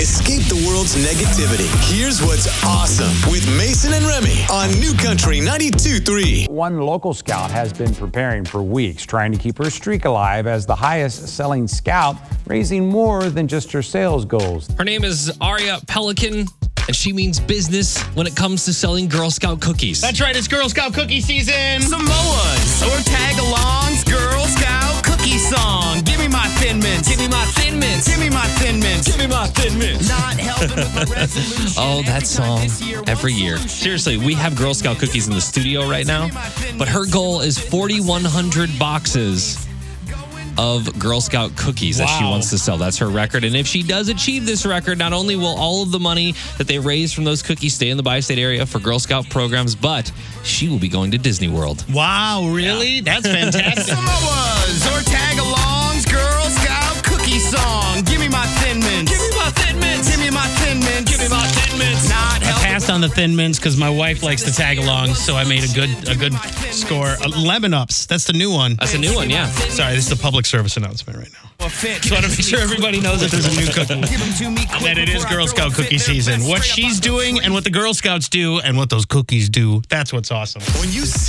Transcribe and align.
Escape 0.00 0.42
the 0.48 0.64
world's 0.66 0.96
negativity. 0.96 1.68
Here's 1.94 2.22
what's 2.22 2.48
awesome 2.64 3.12
with 3.30 3.46
Mason 3.58 3.92
and 3.92 4.04
Remy 4.06 4.46
on 4.50 4.70
New 4.80 4.94
Country 4.94 5.38
92.3. 5.38 6.48
One 6.48 6.80
local 6.80 7.12
scout 7.12 7.50
has 7.50 7.74
been 7.74 7.94
preparing 7.94 8.44
for 8.44 8.62
weeks, 8.62 9.04
trying 9.04 9.32
to 9.32 9.38
keep 9.38 9.58
her 9.58 9.68
streak 9.68 10.06
alive 10.06 10.46
as 10.46 10.64
the 10.64 10.74
highest 10.74 11.28
selling 11.28 11.68
scout, 11.68 12.16
raising 12.46 12.88
more 12.88 13.24
than 13.24 13.46
just 13.46 13.70
her 13.72 13.82
sales 13.82 14.24
goals. 14.24 14.66
Her 14.78 14.84
name 14.84 15.04
is 15.04 15.30
Aria 15.42 15.78
Pelican, 15.86 16.46
and 16.88 16.96
she 16.96 17.12
means 17.12 17.38
business 17.38 18.00
when 18.14 18.26
it 18.26 18.34
comes 18.34 18.64
to 18.64 18.72
selling 18.72 19.08
Girl 19.08 19.30
Scout 19.30 19.60
cookies. 19.60 20.00
That's 20.00 20.22
right, 20.22 20.34
it's 20.34 20.48
Girl 20.48 20.70
Scout 20.70 20.94
cookie 20.94 21.20
season. 21.20 21.82
Samoas 21.82 22.82
or 22.82 23.02
tag 23.04 23.36
alongs, 23.36 24.10
Girl 24.10 24.46
Scout 24.46 25.04
cookie 25.04 25.38
song. 25.38 26.00
Give 26.02 26.18
me 26.18 26.28
my 26.28 26.48
thin 26.58 26.80
mints. 26.80 27.08
Give 27.10 27.18
me 27.18 27.28
my 27.28 27.44
Thin 27.54 27.78
Mints. 27.78 28.08
Give 28.08 28.18
me 28.18 28.30
my 28.30 28.46
thin 28.58 28.80
mints. 28.80 28.81
Give 29.54 29.74
me 29.74 29.78
my 29.78 29.78
Thin 29.78 29.78
Mints. 29.78 30.08
Not 30.08 30.34
helping 30.34 30.76
with 30.76 30.94
my 30.94 31.04
resolution. 31.16 31.72
Oh, 31.84 32.02
that 32.02 32.26
song 32.26 32.60
every 33.08 33.32
year. 33.32 33.56
Seriously, 33.56 34.16
we 34.16 34.34
have 34.34 34.56
Girl 34.56 34.74
Scout 34.74 34.98
cookies 34.98 35.26
in 35.26 35.34
the 35.34 35.40
studio 35.40 35.88
right 35.88 36.06
now, 36.06 36.28
but 36.78 36.88
her 36.88 37.06
goal 37.06 37.40
is 37.40 37.58
4,100 37.58 38.78
boxes 38.78 39.66
of 40.58 40.98
Girl 40.98 41.20
Scout 41.20 41.56
cookies 41.56 41.98
that 41.98 42.06
she 42.06 42.24
wants 42.24 42.50
to 42.50 42.58
sell. 42.58 42.76
That's 42.76 42.98
her 42.98 43.08
record. 43.08 43.44
And 43.44 43.56
if 43.56 43.66
she 43.66 43.82
does 43.82 44.08
achieve 44.08 44.44
this 44.44 44.66
record, 44.66 44.98
not 44.98 45.12
only 45.12 45.34
will 45.36 45.56
all 45.56 45.82
of 45.82 45.90
the 45.92 45.98
money 45.98 46.34
that 46.58 46.66
they 46.68 46.78
raise 46.78 47.12
from 47.12 47.24
those 47.24 47.42
cookies 47.42 47.74
stay 47.74 47.88
in 47.88 47.96
the 47.96 48.02
bi 48.02 48.20
state 48.20 48.38
area 48.38 48.66
for 48.66 48.78
Girl 48.78 48.98
Scout 48.98 49.28
programs, 49.30 49.74
but 49.74 50.12
she 50.44 50.68
will 50.68 50.78
be 50.78 50.88
going 50.88 51.10
to 51.12 51.18
Disney 51.18 51.48
World. 51.48 51.84
Wow, 51.92 52.48
really? 52.52 53.00
That's 53.00 53.26
fantastic. 53.26 53.94
Samoas 53.96 54.86
or 54.86 55.02
tag 55.04 55.38
alongs, 55.38 56.10
Girl 56.10 56.44
Scout 56.50 57.02
cookie 57.04 57.38
song. 57.38 58.02
Give 58.04 58.20
me 58.20 58.28
my 58.28 58.44
on 62.92 63.00
the 63.00 63.08
thin 63.08 63.34
mints 63.34 63.58
because 63.58 63.76
my 63.76 63.90
wife 63.90 64.22
likes 64.22 64.42
to 64.44 64.52
tag 64.52 64.78
along, 64.78 65.14
so 65.14 65.34
I 65.34 65.44
made 65.44 65.64
a 65.64 65.72
good 65.74 65.90
a 66.08 66.14
good 66.14 66.34
score. 66.72 67.08
Uh, 67.08 67.28
lemon 67.28 67.74
ups. 67.74 68.06
That's 68.06 68.24
the 68.26 68.32
new 68.34 68.50
one. 68.52 68.76
That's 68.76 68.94
a 68.94 68.98
new 68.98 69.14
one, 69.14 69.30
yeah. 69.30 69.46
Sorry, 69.70 69.94
this 69.94 70.06
is 70.06 70.12
a 70.12 70.16
public 70.22 70.46
service 70.46 70.76
announcement 70.76 71.18
right 71.18 71.32
now. 71.32 71.68
Fit. 71.68 72.02
Just 72.02 72.10
want 72.12 72.24
to 72.24 72.30
make 72.30 72.40
sure 72.42 72.58
everybody 72.58 73.00
knows 73.00 73.20
that 73.20 73.30
there's 73.30 73.46
a 73.46 73.60
new 73.60 73.66
cookie. 73.72 74.00
Give 74.00 74.20
'em 74.20 74.34
to 74.34 74.50
me 74.50 74.66
quick 74.66 74.82
that 74.82 74.98
it 74.98 75.08
is 75.08 75.24
Girl 75.26 75.46
Scout 75.46 75.72
cookie 75.74 75.98
season. 75.98 76.44
What 76.44 76.64
she's 76.64 76.98
doing 76.98 77.38
and 77.40 77.54
what 77.54 77.62
the 77.62 77.70
Girl 77.70 77.94
Scouts 77.94 78.28
do 78.28 78.58
and 78.58 78.76
what 78.76 78.90
those 78.90 79.04
cookies 79.04 79.48
do. 79.48 79.80
That's 79.88 80.12
what's 80.12 80.32
awesome. 80.32 80.62
When 80.80 80.90
you 80.92 81.06